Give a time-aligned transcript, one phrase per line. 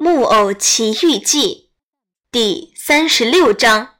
[0.00, 1.70] 木偶奇遇记》
[2.30, 3.96] 第三十六章。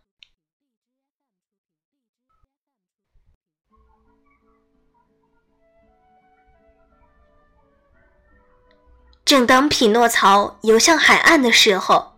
[9.24, 12.16] 正当匹诺曹游向海岸的时候，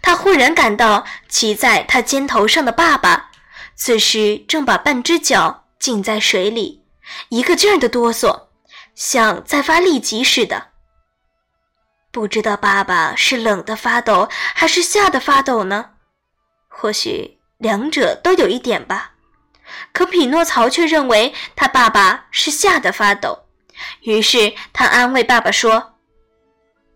[0.00, 3.30] 他忽然感到骑在他肩头上的爸爸，
[3.76, 6.86] 此时正把半只脚浸在水里，
[7.28, 8.48] 一个劲儿的哆嗦，
[8.94, 10.77] 像在发力疾似的。
[12.10, 15.90] 不知道爸爸是冷的发抖，还是吓得发抖呢？
[16.68, 19.12] 或许两者都有一点吧。
[19.92, 23.44] 可匹诺曹却认为他爸爸是吓得发抖，
[24.00, 25.94] 于是他安慰爸爸说。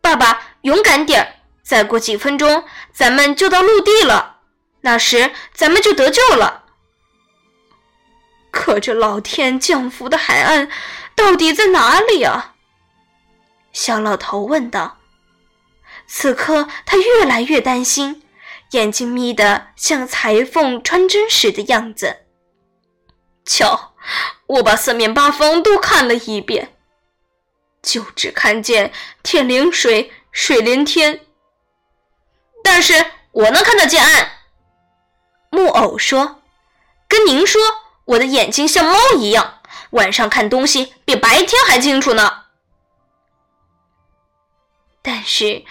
[0.00, 1.36] 爸爸，勇敢点儿！
[1.62, 4.38] 再过几分钟，咱们就到陆地了，
[4.80, 6.64] 那时咱们就得救了。
[8.50, 10.68] 可这老天降福的海岸
[11.14, 12.54] 到底在哪里啊？
[13.72, 14.98] 小老头问道。
[16.14, 18.22] 此刻他越来越担心，
[18.72, 22.26] 眼睛眯得像裁缝穿针时的样子。
[23.46, 23.94] 瞧，
[24.46, 26.76] 我把四面八方都看了一遍。
[27.80, 31.24] 就只看见天灵水，水连天。
[32.62, 34.32] 但是我能看得见岸。
[35.48, 36.42] 木偶说
[37.08, 37.58] ：“跟您说，
[38.04, 39.60] 我的眼睛像猫一样，
[39.92, 42.42] 晚上看东西比白天还清楚呢。”
[45.00, 45.64] 但是，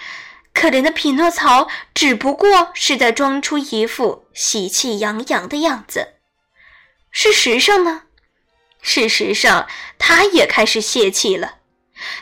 [0.54, 6.14] 可怜的匹诺曹只不过是在装出一副喜气洋洋的样子。
[7.10, 8.02] 事实上呢？
[8.80, 11.58] 事实上，他也开始泄气了。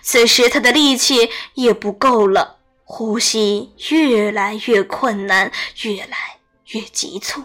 [0.02, 5.50] 此时他的力气也不够了，呼吸越来越困难，
[5.82, 6.38] 越来
[6.72, 7.42] 越急促。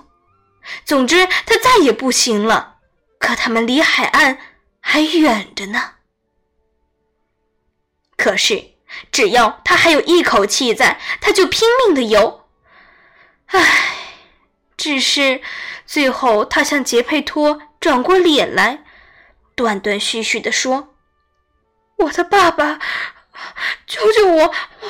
[0.83, 2.77] 总之，他再也不行了。
[3.19, 4.37] 可他们离海岸
[4.81, 5.93] 还远着呢。
[8.17, 8.74] 可是，
[9.11, 12.47] 只要他还有一口气在，他就拼命的游。
[13.47, 13.95] 唉，
[14.75, 15.41] 只是
[15.85, 18.83] 最后他向杰佩托转过脸来，
[19.55, 20.95] 断断续续的说。
[21.97, 22.79] 我的爸爸，
[23.87, 24.43] 救救我！
[24.43, 24.87] 我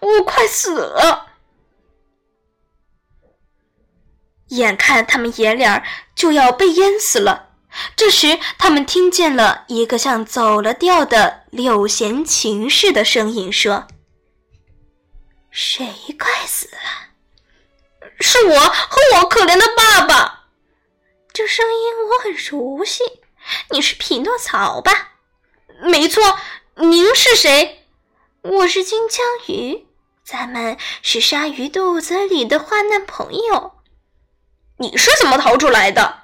[0.00, 1.26] 我我快死了！
[4.48, 5.84] 眼看他们爷俩
[6.14, 7.49] 就要被淹死了，
[7.96, 13.86] 这时他们听见了一个像走了调的柳弦琴似的声音说
[15.50, 15.86] ：“谁
[16.18, 18.10] 快死了？
[18.18, 20.48] 是我和我可怜的爸爸。
[21.32, 23.02] 这声音我很熟悉，
[23.70, 25.12] 你是匹诺曹吧？”
[25.82, 26.38] 没错，
[26.76, 27.86] 您是谁？
[28.42, 29.86] 我是金枪鱼，
[30.24, 33.80] 咱们是鲨鱼肚子里的患难朋友。
[34.78, 36.19] 你是怎么逃出来的？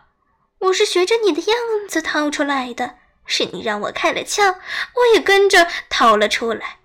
[0.59, 1.59] 我是学着你的样
[1.89, 2.95] 子掏出来的，
[3.27, 4.57] 是你让我开了窍，
[4.95, 6.79] 我也跟着掏了出来。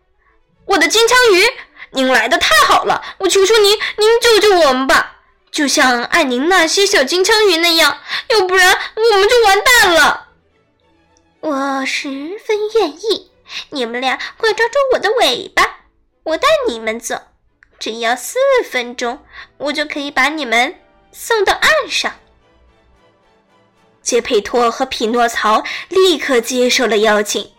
[0.66, 1.46] 我的金枪鱼，
[1.92, 5.20] 您来的太好了，我求求您，您救救我们吧，
[5.52, 8.00] 就像爱您那些小金枪鱼那样，
[8.30, 10.28] 要不然我们就完蛋了。
[11.40, 12.09] 我十
[12.46, 13.32] 分愿意，
[13.70, 15.86] 你们俩快抓住我的尾巴，
[16.24, 17.20] 我带你们走。
[17.80, 18.38] 只要四
[18.70, 19.26] 分钟，
[19.58, 20.76] 我就可以把你们
[21.12, 22.14] 送到岸上。
[24.02, 27.52] 杰佩托和匹诺曹立刻接受了邀请，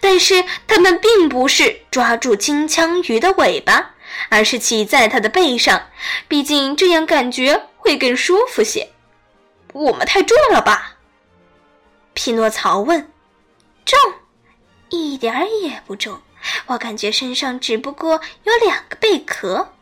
[0.00, 3.94] 但是他们并不是抓住金枪鱼的尾巴，
[4.28, 5.88] 而是骑在它的背上，
[6.26, 8.90] 毕竟这样感觉会更舒服些。
[9.72, 10.96] 我们太重了吧？
[12.14, 13.10] 匹诺曹问。
[13.84, 13.98] 重，
[14.88, 16.20] 一点儿也不重。
[16.66, 19.72] 我感觉身上只不过有两个贝壳。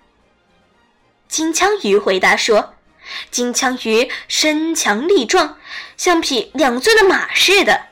[1.28, 2.74] 金枪鱼回答说
[3.30, 5.58] ：“金枪鱼身强力壮，
[5.96, 7.86] 像匹两岁的马似的。”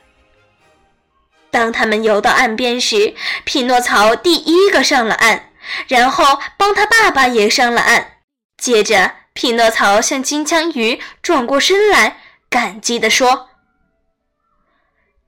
[1.49, 5.51] 当他们游到岸边时，匹诺曹第一个上了岸，
[5.87, 8.17] 然后帮他爸爸也上了岸。
[8.57, 13.49] 接着，匹诺曹向金枪鱼转过身来，感激地说。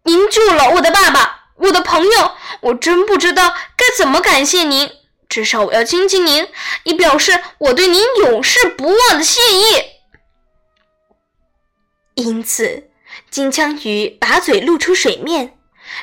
[0.04, 4.99] 您救了我的爸爸，我的朋友，我真不知道该怎么感谢您。
[5.30, 6.48] 至少我要亲亲您，
[6.84, 9.64] 以表示我对您永世不忘的谢意。
[12.16, 12.90] 因此，
[13.30, 15.54] 金枪鱼把嘴露出水面，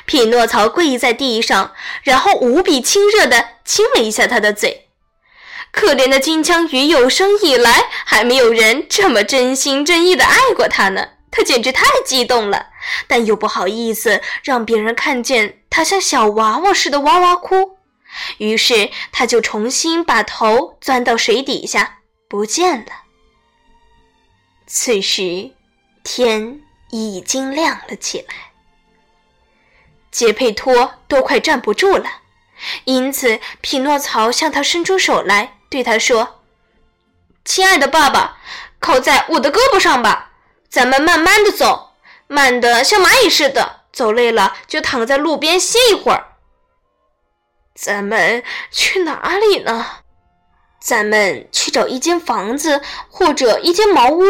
[0.05, 4.87] 匹诺曹跪在地上，然后无比亲热地亲了一下他的嘴。
[5.71, 11.09] 可怜的金枪鱼，有生以来还没有人这么真心真意地爱过他呢。
[11.29, 12.67] 他简直太激动了，
[13.07, 17.76] 但又不好意思让别人看见他像小娃娃似的哇哇哭，
[18.37, 22.91] 于是他就重新把头钻到水底下不见了。
[24.65, 25.51] 此时，
[26.03, 26.61] 天
[26.91, 28.35] 已经亮了起来。
[30.11, 32.05] 杰佩托都快站不住了，
[32.85, 36.41] 因此匹诺曹向他伸出手来，对他说
[37.45, 38.37] ：“亲爱的爸爸，
[38.79, 40.31] 靠在我的胳膊上吧，
[40.69, 41.91] 咱们慢慢的走，
[42.27, 46.26] 慢的像蚂蚁似的，走累了就躺在路边歇一会儿。”
[47.79, 49.85] 咱们去哪里呢？
[50.79, 54.23] 咱们去找一间房子或者一间茅屋，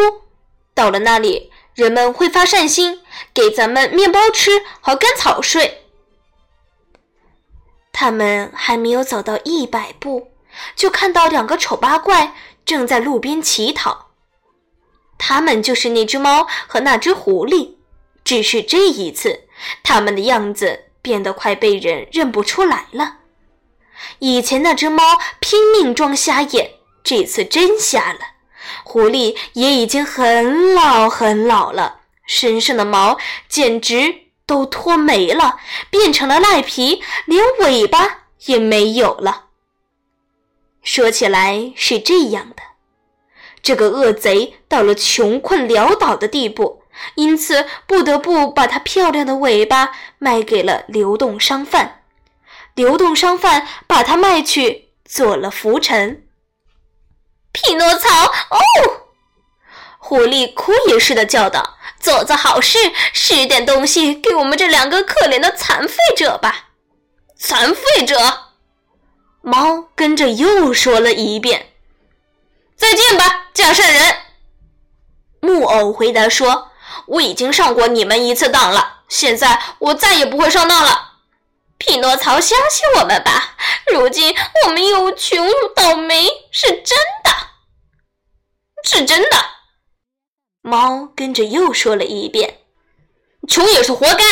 [0.74, 3.00] 到了那里，人们会发善心，
[3.34, 4.52] 给咱们面包吃
[4.82, 5.86] 和干草睡。
[7.94, 10.28] 他们还没有走到一百步，
[10.76, 12.36] 就看到两个丑八怪
[12.66, 14.08] 正在路边乞讨。
[15.18, 17.76] 他们就是那只猫和那只狐狸，
[18.26, 19.48] 只是这一次，
[19.84, 23.20] 他们的样子变得快被人认不出来了。
[24.20, 25.04] 以前那只猫
[25.40, 26.72] 拼命装瞎眼，
[27.04, 28.20] 这次真瞎了。
[28.84, 33.18] 狐狸也已经很老很老了，身上的毛
[33.48, 34.14] 简直
[34.46, 35.60] 都脱没了，
[35.90, 39.46] 变成了赖皮，连尾巴也没有了。
[40.82, 42.64] 说起来是这样的，
[43.62, 46.84] 这个恶贼到了穷困潦倒的地步，
[47.16, 51.97] 因此不得不把他漂亮的尾巴卖给了流动商贩。
[52.78, 56.28] 流动商贩把它卖去做了浮尘。
[57.52, 58.60] 匹诺曹，哦！
[59.98, 62.78] 狐狸哭也似的叫道：“做做好事，
[63.14, 66.68] 施点东西给我们这两个可怜的残废者吧。”
[67.36, 68.52] 残废者，
[69.42, 71.72] 猫跟着又说了一遍
[72.78, 74.18] ：“再见吧，假善人。”
[75.42, 76.70] 木偶回答说
[77.08, 81.06] ：“我已经上过你们一次当了，现在我再也不会上当了。”
[81.78, 83.56] 匹诺曹，相信我们吧！
[83.94, 84.36] 如今
[84.66, 87.32] 我们又穷又倒霉，是真的，
[88.84, 89.30] 是真的。
[90.62, 92.60] 猫跟着又说了一遍
[93.48, 94.24] ：“穷也是活该。”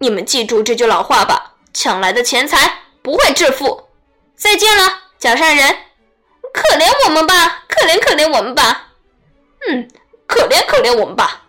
[0.00, 3.88] 你们记住这句老话吧：抢来的钱财不会致富。
[4.34, 5.76] 再见了，假善人！
[6.52, 8.88] 可怜我们吧，可怜可怜我们吧！
[9.68, 9.88] 嗯，
[10.26, 11.42] 可怜可怜我们吧！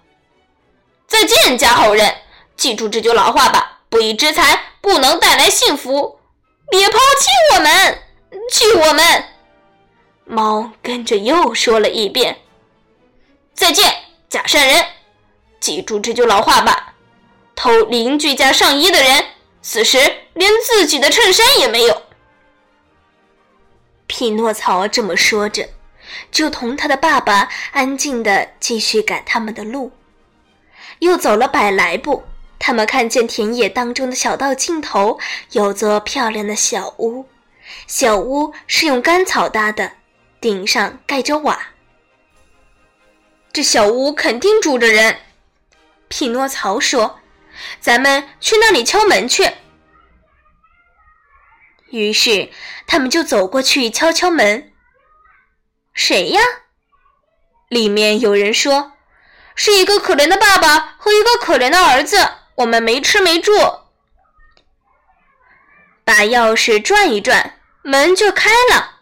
[1.08, 2.16] 再见，假好人！
[2.56, 4.60] 记住这句老话吧：不义之财。
[4.82, 6.20] 不能带来幸福，
[6.70, 8.02] 别抛弃我们，
[8.52, 9.24] 救我们！
[10.26, 12.40] 猫跟着又说了一遍
[13.56, 13.94] ：“再见，
[14.28, 14.86] 假善人！
[15.62, 16.96] 记住这句老话吧：
[17.56, 19.26] 偷邻居家上衣的人，
[19.62, 19.98] 此时
[20.34, 22.02] 连自己的衬衫也没有。”
[24.08, 25.70] 匹诺曹这么说着，
[26.30, 29.94] 就同他的爸爸安静的继续赶他们的路，
[31.00, 32.24] 又走了百来步。
[32.66, 35.20] 他们看见田野当中的小道尽头
[35.52, 37.28] 有座漂亮的小屋，
[37.88, 39.92] 小屋是用干草搭的，
[40.40, 41.60] 顶上盖着瓦。
[43.52, 45.20] 这小屋肯定住着人，
[46.08, 47.20] 匹诺曹说
[47.82, 49.46] ：“咱们去那里敲门去。”
[51.92, 52.50] 于是
[52.88, 54.72] 他们就走过去敲敲门。
[55.94, 56.42] 谁呀？
[57.68, 58.94] 里面有人说
[59.54, 63.52] ：“是一个可怜的爸爸和一个可怜的儿子。”我们没吃没住，
[66.04, 69.00] 把钥匙转一转，门就开了。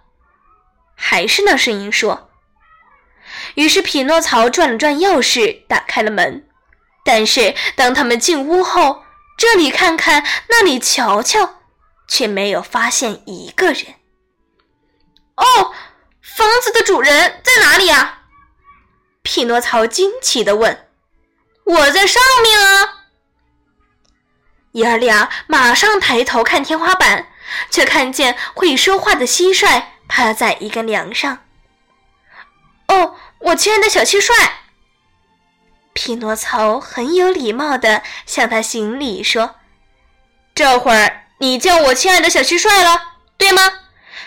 [0.96, 2.30] 还是那声音说。
[3.56, 6.48] 于是匹诺曹转了转钥匙，打开了门。
[7.04, 9.04] 但是当他们进屋后，
[9.38, 11.62] 这里看看，那里瞧瞧，
[12.08, 13.96] 却没有发现一个人。
[15.36, 15.74] 哦，
[16.22, 18.20] 房子的主人在哪里啊？
[19.24, 20.88] 匹诺曹惊奇地问。
[21.66, 23.01] 我在上面啊。
[24.74, 27.28] 爷儿俩马上抬头看天花板，
[27.70, 31.40] 却看见会说话的蟋蟀趴在一根梁上。
[32.88, 34.32] 哦，我亲爱的小蟋蟀！
[35.92, 39.56] 匹诺曹很有礼貌地向他行礼说
[40.56, 43.62] ：“这会儿你叫我亲爱的小蟋蟀了，对吗？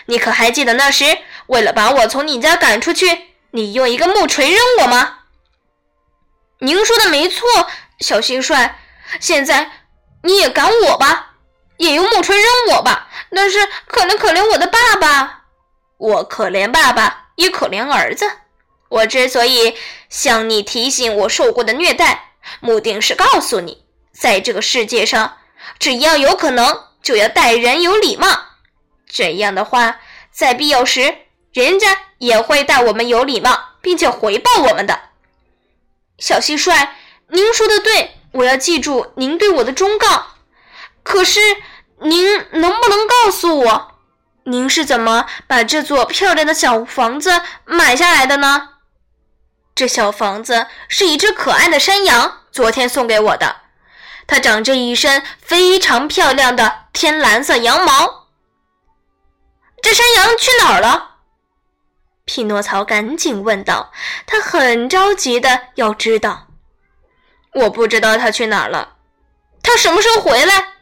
[0.05, 5.21] 你可还记得那时为了把我从你家赶出去，你用一个木锤扔我吗？”
[6.61, 7.67] 您说的没错，
[7.99, 8.73] 小蟋蟀。
[9.19, 9.71] 现在。
[10.25, 11.35] 你也赶我吧，
[11.77, 13.09] 也用木锤扔我吧。
[13.29, 15.43] 但是可怜可怜我的爸爸，
[15.97, 18.25] 我可怜爸爸，也可怜儿子。
[18.89, 19.77] 我之所以
[20.09, 25.37] 向你提醒我受过的虐待，目的是告诉你，在这个世界上，
[25.77, 28.27] 只要有可能，就要待人有礼貌。
[29.07, 29.99] 这样的话，
[30.31, 31.17] 在必要时，
[31.53, 34.99] 人家也会待我们有礼貌，并且回报我们的。
[36.17, 36.89] 小蟋蟀，
[37.27, 38.11] 您说的对。
[38.35, 40.27] 我要记住您对我的忠告，
[41.03, 41.39] 可是
[41.99, 43.95] 您能不能告诉我，
[44.43, 48.69] 您是怎么把这座漂亮的小房子买下来的呢？
[49.73, 53.57] 这小房子是一只可爱的山羊昨天送给我的，
[54.27, 58.27] 它长着一身非常漂亮的天蓝色羊毛，
[59.81, 61.11] 这山羊去哪儿了？
[62.25, 63.93] 匹诺曹赶紧问道，
[64.25, 66.47] 他很着急的要知道。
[67.55, 68.95] 我不知道他去哪儿了。
[69.63, 70.73] 他什么时候回来？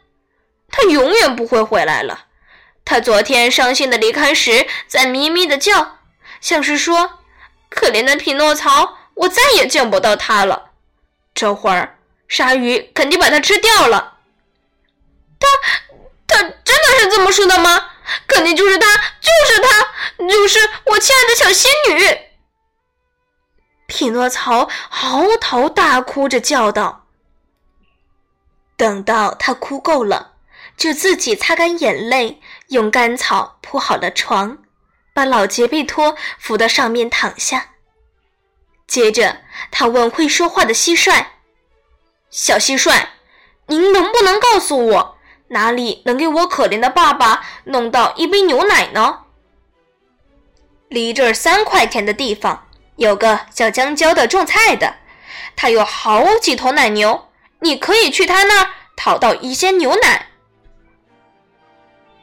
[0.70, 2.26] 他永远不会回来了。
[2.84, 5.98] 他昨天伤心的离开时，在咪咪的叫，
[6.40, 7.20] 像是说
[7.70, 10.70] ：“可怜的匹诺曹，我再也见不到他了。”
[11.32, 14.18] 这会儿，鲨鱼肯定把他吃掉了。
[15.38, 15.48] 他，
[16.26, 17.90] 他真的是这么说的吗？
[18.26, 22.18] 肯定就是他，就是他，就是我亲爱的小仙女。
[23.86, 27.06] 匹诺曹嚎啕大哭着叫道。
[28.76, 30.32] 等到他哭够了，
[30.76, 34.58] 就自己擦干眼泪，用干草铺好了床，
[35.12, 37.70] 把老杰贝托扶到上面躺下。
[38.86, 41.26] 接着，他问会说话的蟋蟀
[42.30, 43.08] ：“小蟋蟀，
[43.68, 49.20] 您能不能告诉我？”哪里能给我可怜的爸爸弄到一杯牛奶呢？
[50.88, 52.63] 离这儿三块田的地方
[52.96, 54.96] 有个叫江椒的种菜的，
[55.56, 57.28] 他有好几头奶牛，
[57.60, 60.28] 你可以去他那儿讨到一些牛奶。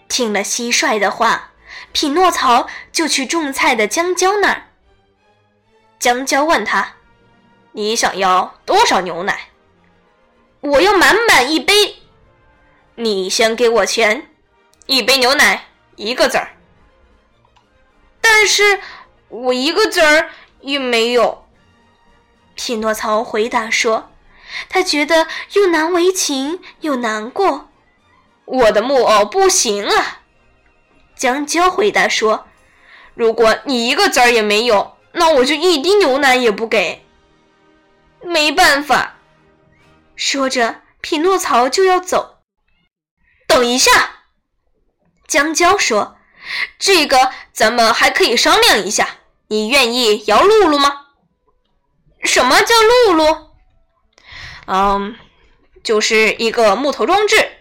[0.08, 1.52] 听了蟋蟀的话，
[1.92, 4.68] 匹诺曹就去种菜的江椒那儿。
[6.00, 6.96] 江椒问他
[7.74, 9.50] ：“你想要多少牛奶
[10.62, 11.98] ？”“我要满满一杯。”
[12.96, 14.30] 你先给我钱，
[14.86, 16.56] 一杯牛奶一个子儿。
[18.20, 18.80] 但是
[19.30, 20.30] 我一个子儿
[20.62, 21.46] 也没有。
[22.56, 24.12] 匹诺曹回答说
[24.70, 27.70] ：“他觉得又难为情又难过。”
[28.46, 30.22] 我的木偶不行啊。
[31.16, 32.48] 江娇回答说
[33.16, 37.06] ：“如果你一个子儿也没有，那我就一滴牛奶也不给。
[38.22, 39.18] 没办法。”
[40.16, 42.40] 说着，匹诺曹就要走。
[43.48, 44.26] 等一下，
[45.28, 46.18] 江娇说
[46.78, 49.18] ：“这个咱们还可以商量一下。
[49.52, 51.08] 你愿意摇露露吗
[52.24, 53.50] ？”“什么叫露露
[54.66, 55.18] ？”“嗯，
[55.84, 57.52] 就是一个木头装置，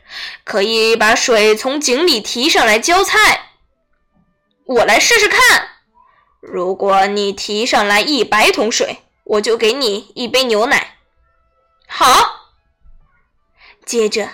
[0.44, 3.50] 可以把水从井里提上来浇菜。
[4.66, 5.40] 我来试试看。
[6.40, 10.98] 如果你提上来一百桶水，我就给你一杯牛奶。
[11.88, 12.52] ”“好。”
[13.84, 14.28] 接着。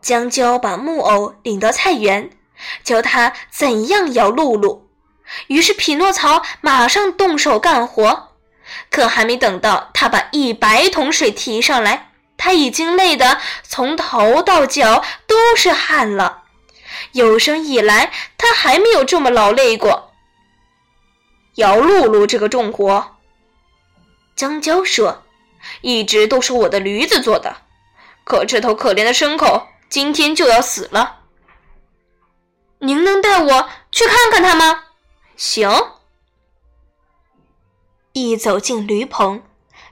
[0.00, 2.30] 江娇把木偶领到菜园，
[2.82, 4.90] 教他怎样摇露露。
[5.46, 8.28] 于是匹诺曹马上动手干活。
[8.90, 16.44] 可还没等到他把一百桶水提上来，他已经累得从头到脚都是汗了。
[17.12, 20.12] 有生以来，他还没有这么劳累过。
[21.56, 23.16] 摇露露这个重活，
[24.34, 25.22] 江娇说，
[25.82, 27.56] 一直都是我的驴子做的。
[28.24, 29.68] 可这头可怜的牲口。
[29.90, 31.18] 今天就要死了，
[32.78, 34.84] 您能带我去看看他吗？
[35.44, 35.68] 行。
[38.12, 39.42] 一走进驴棚，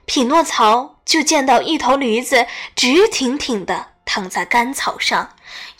[0.05, 5.35] 匹诺曹就见到一头驴子直挺挺的躺在干草上，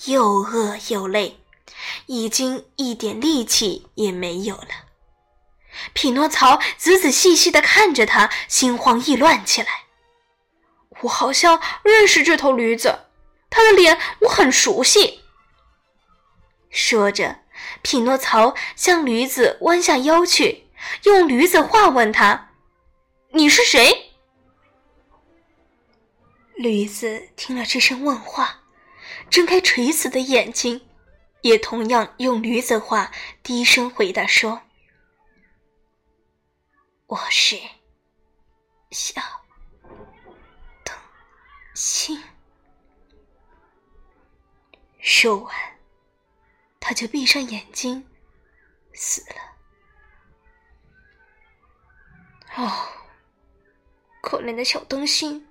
[0.08, 1.40] 又饿又累，
[2.08, 4.68] 已经一点力气也没有了。
[5.94, 9.86] 匹诺曹仔仔细细的看着他，心慌意乱起来。
[11.04, 13.06] 我好像认识这头驴子。
[13.50, 15.22] 他的脸我很熟悉。
[16.70, 17.41] 说着，
[17.82, 20.68] 匹诺曹向驴子弯下腰去，
[21.04, 22.52] 用驴子话问他
[23.34, 24.12] ：“你是谁？”
[26.56, 28.62] 驴子听了这声问话，
[29.30, 30.88] 睁开垂死的眼睛，
[31.42, 34.62] 也同样用驴子话低声回答说
[37.08, 37.58] ：“我是
[38.92, 39.22] 小
[40.84, 40.96] 灯
[41.74, 42.22] 芯。”
[45.00, 45.56] 说完，
[46.82, 48.06] 他就闭上眼睛，
[48.92, 49.36] 死了。
[52.56, 52.90] 哦，
[54.20, 55.48] 可怜的小灯芯！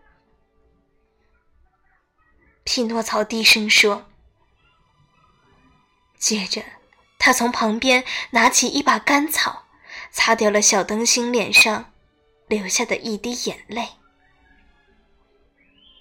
[2.64, 4.06] 匹诺曹低声说。
[6.18, 6.62] 接着，
[7.18, 9.64] 他从旁边拿起一把干草，
[10.10, 11.92] 擦掉了小灯芯脸上
[12.49, 13.88] 留下的一滴眼泪。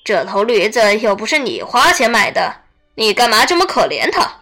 [0.04, 2.66] 这头驴子又不是你花钱买的。
[2.96, 4.42] 你干嘛这么可怜它？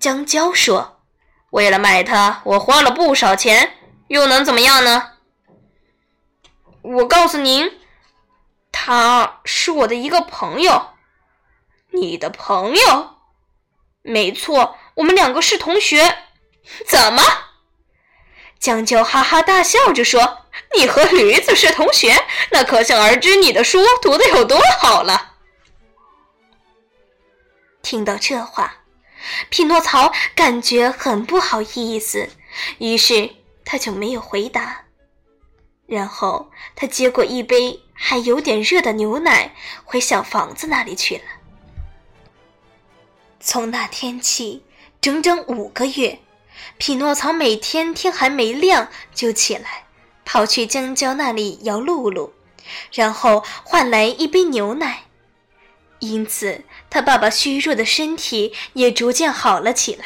[0.00, 1.02] 江娇说
[1.52, 3.76] ：“为了买它，我花了不少钱，
[4.08, 5.12] 又能怎么样呢？”
[6.80, 7.78] 我告诉您，
[8.72, 10.94] 他是我的一个朋友。
[11.90, 13.16] 你的朋友？
[14.00, 16.16] 没错，我们两个是同学。
[16.86, 17.22] 怎么？
[18.58, 25.34] 江娇哈哈大笑着说：“你和驴子是同学，那可想而知你的书读的有多好了。”
[27.82, 28.79] 听到这话，
[29.48, 32.28] 匹诺曹感觉很不好意思，
[32.78, 33.30] 于是
[33.64, 34.84] 他就没有回答。
[35.86, 41.22] 然后他接过一杯还有点热的牛奶，回小房子那里去了。
[43.40, 44.62] 从那天起，
[45.00, 46.20] 整整五个月，
[46.78, 49.86] 匹诺曹每天天还没亮就起来，
[50.24, 52.32] 跑去江郊那里摇露露，
[52.92, 55.04] 然后换来一杯牛奶。
[56.00, 60.04] 因此，他爸爸虚弱的身体也逐渐好了起来。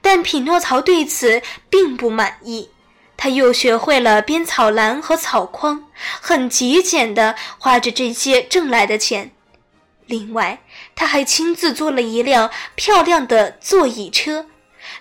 [0.00, 2.70] 但匹诺曹对此并不满意。
[3.16, 5.84] 他又学会了编草篮和草筐，
[6.22, 9.32] 很节俭地花着这些挣来的钱。
[10.06, 10.62] 另外，
[10.96, 14.46] 他还亲自做了一辆漂亮的座椅车。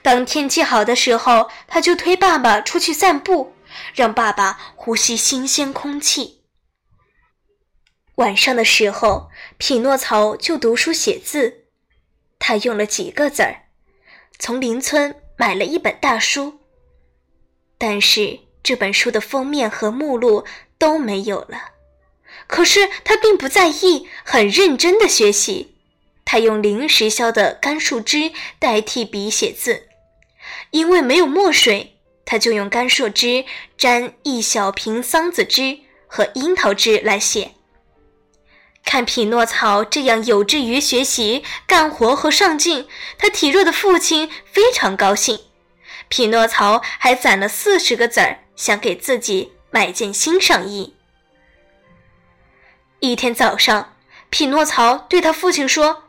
[0.02, 3.54] 当天气好的时候，他就推爸爸出去散步，
[3.96, 6.39] 让爸爸呼吸新鲜空气。
[8.20, 11.68] 晚上的时候，匹诺曹就读书写字。
[12.38, 13.68] 他用了几个子儿，
[14.38, 16.60] 从邻村买了一本大书。
[17.78, 20.44] 但是这本书的封面和目录
[20.78, 21.72] 都没有了。
[22.46, 25.78] 可是他并不在意，很认真的学习。
[26.26, 29.88] 他用临时削的干树枝代替笔写字，
[30.72, 31.96] 因为没有墨水，
[32.26, 33.46] 他就用干树枝
[33.78, 37.54] 沾一小瓶桑子汁和樱桃汁来写。
[38.90, 42.88] 看匹诺曹这样有志于学习、干活和上进，
[43.20, 45.42] 他体弱的父亲非常高兴。
[46.08, 50.96] 匹诺曹还攒了四十个子儿，想给自己买件新上衣。
[53.00, 53.96] 一天早上，
[54.32, 56.06] 匹诺曹对他父亲说：“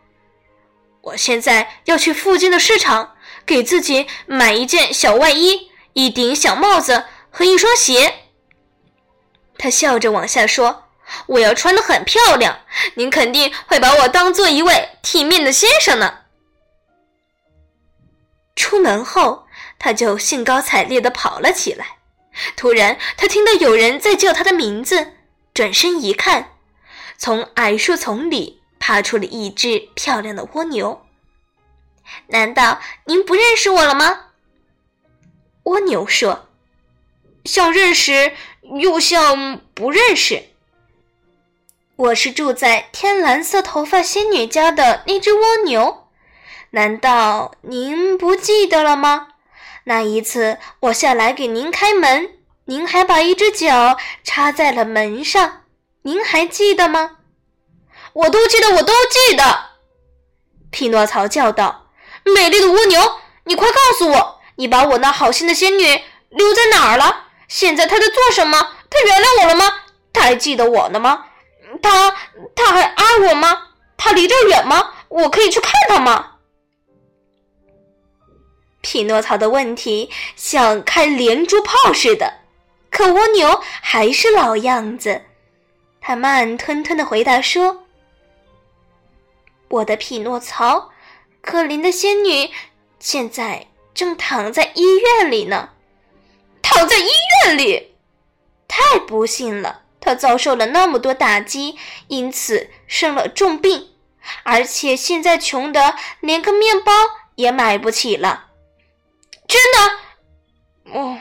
[1.13, 8.15] 我现在要去附近的市场，给自己买一件小外衣、一顶小帽子和一双鞋。”
[9.59, 10.85] 他笑着往下说
[11.27, 12.61] ：“我要穿得很漂亮，
[12.95, 16.21] 您肯定会把我当做一位体面的先生呢。”
[18.57, 19.47] 出门后。
[19.83, 21.97] 他就兴高采烈地跑了起来。
[22.55, 25.15] 突然，他听到有人在叫他的名字，
[25.55, 26.53] 转身一看，
[27.17, 31.07] 从矮树丛里爬出了一只漂亮的蜗牛。
[32.27, 34.27] 难道您不认识我了吗？
[35.63, 36.51] 蜗牛说
[37.47, 38.35] ：“像认识，
[38.83, 40.50] 又像不认识。
[42.01, 46.09] 我是住在天蓝色头发仙女家的那只蜗牛，
[46.71, 49.29] 难道您不记得了吗？”
[49.85, 55.65] 那一次，我下来给您开门，您还把一只脚插在了门上，
[56.03, 57.19] 您还记得吗？
[58.15, 59.65] 我都记得，我都记得。
[60.71, 61.91] 匹诺曹叫道
[62.25, 65.85] ：“美丽的蜗牛，你快告诉我，你把我那好心的仙女
[66.31, 67.25] 留在哪儿了？
[67.47, 68.59] 现在她在做什么？
[68.89, 69.71] 她原谅我了吗？
[70.15, 71.27] 她还记得我呢吗？
[71.83, 72.11] 他
[72.55, 73.69] 他还爱我吗？
[73.97, 74.95] 他离这远吗？
[75.09, 76.27] 我可以去看他吗？”
[78.83, 82.33] 匹诺曹的问题像开连珠炮似的，
[82.91, 85.21] 可蜗牛还是老样子。
[86.01, 87.85] 他慢吞吞的回答说
[89.69, 90.91] ：“我的匹诺曹，
[91.43, 92.51] 可怜的仙女
[92.99, 95.69] 现在正躺在医院里呢。
[96.63, 97.09] 躺在医
[97.45, 97.95] 院里，
[98.67, 99.83] 太不幸了！
[100.01, 101.77] 她遭受了那么多打击，
[102.09, 103.91] 因此生了重病，
[104.43, 106.93] 而且现在穷得连个面包
[107.35, 108.47] 也买不起了。”
[109.47, 111.19] 真的，哦，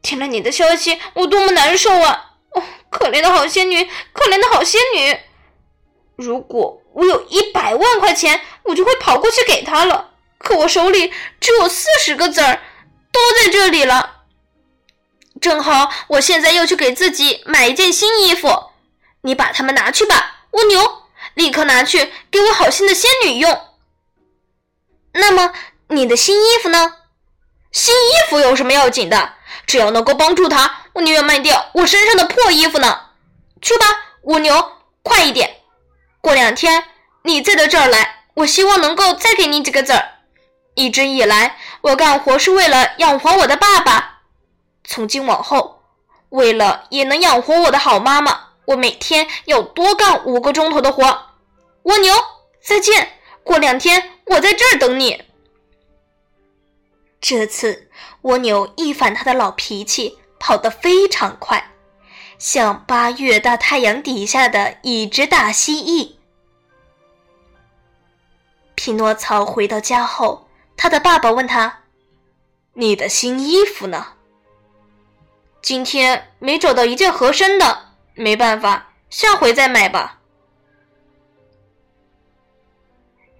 [0.00, 2.36] 听了你的消息，我多么难受啊！
[2.54, 5.18] 哦，可怜的好仙女，可怜的好仙女。
[6.16, 10.12] 如果我有一百万块钱，我就会跑过去给她了。
[10.38, 12.62] 可我手里只有四十个子儿，
[13.12, 14.13] 都在这里了。
[15.44, 18.70] 正好，我现在要去给自己买一件新衣服。
[19.20, 21.02] 你把它们拿去吧，蜗牛，
[21.34, 23.60] 立刻拿去给我好心的仙女用。
[25.12, 25.52] 那么，
[25.88, 26.94] 你的新衣服呢？
[27.72, 29.34] 新衣服有什么要紧的？
[29.66, 33.10] 只要能够帮助他，我宁愿卖掉我身上的破衣服呢。
[33.60, 33.84] 去吧，
[34.22, 35.58] 蜗牛，快一点！
[36.22, 36.84] 过两天
[37.24, 40.08] 你再到这儿来，我希望能够再给你几个子儿。
[40.74, 44.12] 一直以来，我干活是为了养活我的爸爸。
[44.84, 45.82] 从今往后，
[46.28, 51.30] 为了也能养活我的好妈妈，我每天要多干五个钟头的活。
[51.84, 52.14] 蜗牛，
[52.62, 53.18] 再见！
[53.42, 55.22] 过两天我在这儿等你。
[57.20, 57.90] 这次
[58.22, 61.72] 蜗牛一反他的老脾气，跑得非常快，
[62.38, 66.16] 像八月大太阳底下的一只大蜥蜴。
[68.74, 71.84] 匹诺曹回到家后，他的爸爸问他
[72.74, 74.13] ：“你的新衣服呢
[75.64, 80.20] ？”“今天没找到一件合身的，没办法，下回再买吧。”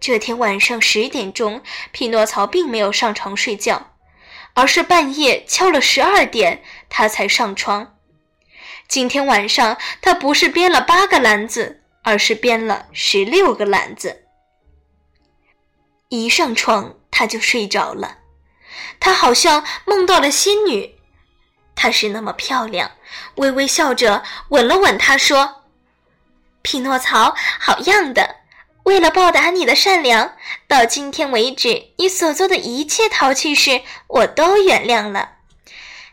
[0.00, 1.60] 这天晚上十点钟，
[1.92, 3.92] 匹诺曹并没有上床睡觉，
[4.54, 7.98] 而是半夜敲了十二点，他才上床。
[8.88, 14.24] 今天晚上，他不是编了八个篮子，而是编了十六个篮子。
[16.08, 18.20] 一上床，他就睡着了。
[18.98, 20.93] 他好像梦到了仙女，
[21.74, 22.92] 她是那么漂亮，
[23.36, 25.62] 微微笑着吻了吻他，说
[26.62, 28.36] ：“匹诺曹，好样的！
[28.84, 30.34] 为了报答你的善良，
[30.68, 35.32] 到今天为止，你所做的一切淘气事，我都原谅了。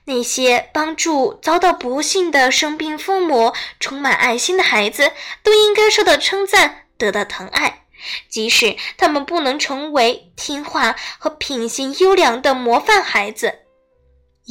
[0.05, 5.11] 那些帮助遭到不幸的生病父母、充满爱心的孩子，
[5.43, 7.79] 都应该受到称赞，得到疼爱。”
[8.27, 13.59] 即使他们不能成为听话和品行优良的模范孩子，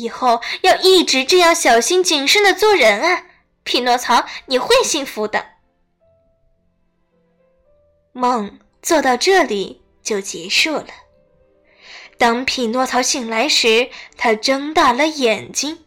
[0.01, 3.25] 以后要一直这样小心谨慎的做人啊，
[3.65, 5.45] 匹诺曹，你会幸福的。
[8.13, 10.87] 梦做到这里就结束了。
[12.17, 15.85] 当匹诺曹醒来时，他睁大了眼睛，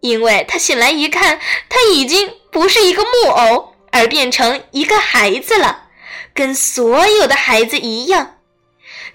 [0.00, 5.88] 因为他醒来一看，他已经不是一个木偶，而变成一个孩子了。
[6.34, 8.38] 跟所有的孩子一样，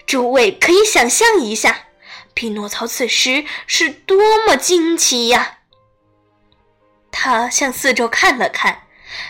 [0.06, 1.85] 诸位可以想象一下，
[2.36, 5.60] 匹诺曹此时是多么惊奇呀！
[7.10, 8.82] 他向四周看了看，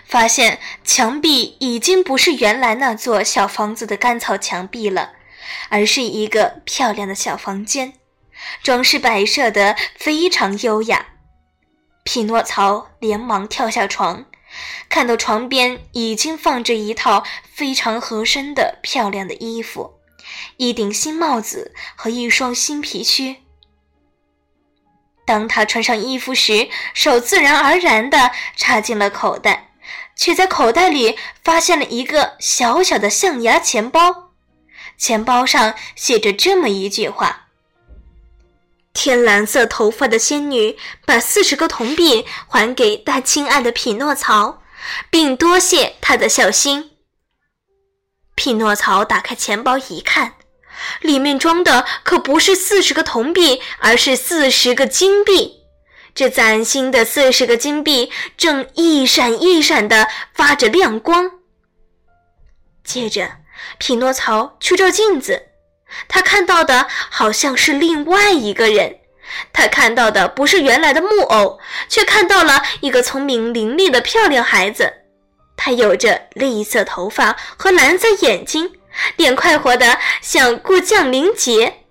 [0.05, 5.12] 发现墙壁已经不是原来那座小房子的干草墙壁了，
[5.69, 7.92] 而是一个漂亮的小房间，
[8.64, 11.07] 装饰摆设的非常优雅。
[12.03, 14.27] 匹诺曹连忙跳下床。
[14.88, 19.96] 看到床边已经放着一套非常合身的漂亮的衣服，
[20.57, 23.37] 一顶新帽子和一双新皮靴。
[25.25, 29.73] 当他穿上衣服时，手自然而然地插进了口袋，
[30.17, 34.31] 却在口袋里发现了一个小小的象牙钱包。
[34.97, 37.49] 钱包上写着这么一句话。
[38.95, 44.62] 天蓝色头发的仙女把四十个铜币还给她亲爱的匹诺曹，
[45.11, 46.96] 并多谢他的孝心。
[48.37, 50.35] 匹诺曹打开钱包一看，
[51.01, 55.64] 里面装的可不是四十个铜币，而是四十个金币。
[56.14, 61.31] 这崭新的四十个金币正一闪一闪的发着亮光。
[62.85, 63.29] 接着，
[63.79, 65.49] 匹诺曹去照镜子。
[66.07, 68.99] 他看到的好像是另外一个人，
[69.53, 74.92] 他看到的不是原来的木偶，却看到了一个聪明伶俐的漂亮孩子。
[75.57, 78.79] 他有着绿色头发和蓝色眼睛，
[79.16, 81.83] 脸快活的像过降临节。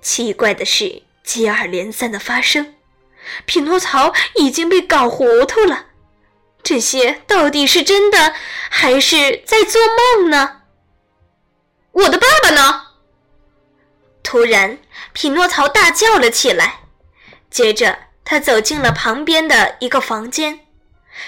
[0.00, 2.74] 奇怪的事接二连三的发生，
[3.44, 5.86] 匹诺曹已经被搞糊涂了。
[6.62, 8.34] 这些到底是真的，
[8.70, 9.80] 还是在做
[10.16, 10.62] 梦呢？
[11.92, 12.86] 我的爸爸呢？
[14.22, 14.78] 突然，
[15.12, 16.80] 匹诺曹大叫了起来。
[17.50, 20.65] 接着，他走进了旁边的一个房间，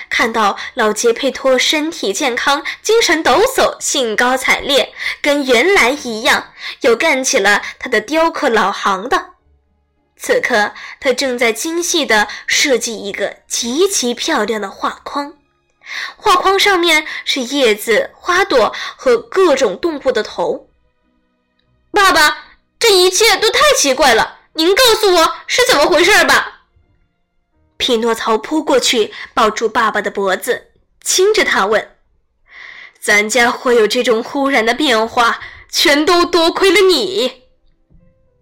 [0.09, 9.35] 看到老杰佩托身体健康、精神抖擞、兴高采烈，跟原来一样，又干起了他的雕刻老行当。
[10.17, 15.35] 此刻，他正在精细地设计一个极其漂亮的画框。
[16.17, 20.69] 画框上面是叶子、花朵和各种动物的头。
[21.93, 22.45] 爸爸，
[22.79, 26.58] 这一切都太奇怪了，您告诉我是怎么回事吧。
[27.79, 31.97] 匹诺曹扑过去，抱住爸爸的脖子，亲着他问
[33.01, 37.45] ：“咱家会有这种忽然的变化，全都多亏了你。”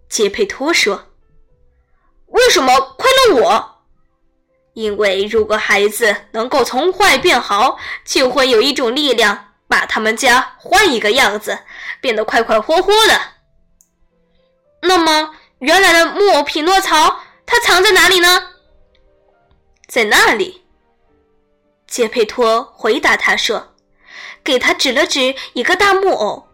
[0.09, 1.13] 杰佩托说
[2.29, 3.73] ：“为什么亏了我？”
[4.73, 11.61] 因为如果孩子能够从坏变好，就会有一种力量把他们家换一个样子，
[12.01, 13.21] 变得快快活活的。
[14.83, 18.56] 那么，原来的木偶匹诺曹，他藏在哪里呢？
[19.87, 20.63] 在那里。
[21.87, 23.75] 杰佩托回答他说
[24.43, 26.49] ：“给他指了指一个大木偶，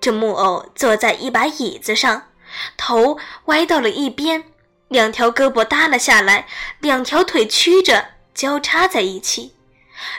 [0.00, 2.30] 这木偶坐在一把椅子上，
[2.76, 4.44] 头歪到了一边。”
[4.88, 6.46] 两条胳膊耷了下来，
[6.78, 9.56] 两条腿曲着交叉在一起，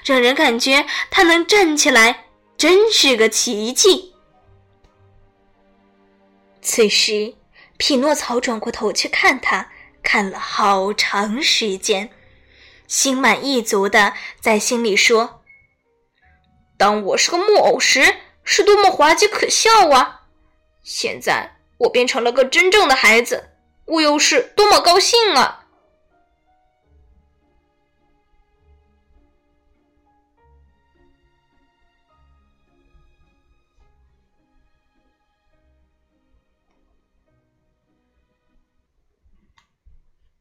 [0.03, 2.25] 让人感觉他能站起来，
[2.57, 4.13] 真是个奇迹。
[6.61, 7.35] 此时，
[7.77, 9.69] 匹诺曹转过头去看他，
[10.03, 12.09] 看了好长时间，
[12.87, 15.41] 心满意足的在心里说
[16.77, 20.21] ：“当我是个木偶时，是多么滑稽可笑啊！
[20.83, 23.49] 现在我变成了个真正的孩子。”
[23.85, 25.64] 我又是多么高兴啊！